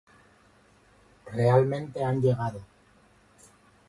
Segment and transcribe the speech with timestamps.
[1.31, 2.61] Realmente han llegado".